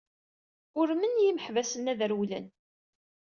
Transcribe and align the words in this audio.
Urmen 0.79 1.13
yimeḥbas-nni 1.23 1.89
ad 1.93 2.01
rewlen. 2.09 2.45